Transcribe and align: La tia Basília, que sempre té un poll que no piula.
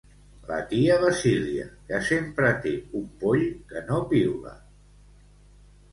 La 0.51 0.55
tia 0.71 0.95
Basília, 1.03 1.67
que 1.91 2.01
sempre 2.09 2.49
té 2.65 2.73
un 3.03 3.07
poll 3.25 3.47
que 3.73 3.87
no 3.91 4.03
piula. 4.15 4.59